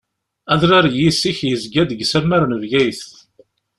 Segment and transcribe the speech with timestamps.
[0.53, 3.03] Adrar n Yisek yezga-d deg usammar n Bgayet.